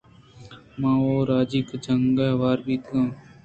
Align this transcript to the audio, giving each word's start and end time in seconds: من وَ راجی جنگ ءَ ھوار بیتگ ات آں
من 0.79 0.93
وَ 1.03 1.07
راجی 1.29 1.61
جنگ 1.85 2.17
ءَ 2.25 2.35
ھوار 2.35 2.59
بیتگ 2.65 2.93
ات 2.95 2.95
آں 2.99 3.07